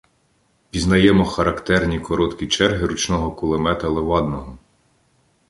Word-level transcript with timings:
Пізнаємо 0.69 1.25
характерні 1.25 1.99
короткі 1.99 2.47
черги 2.47 2.85
ручного 2.87 3.31
кулемета 3.31 3.87
Левадного. 3.89 4.57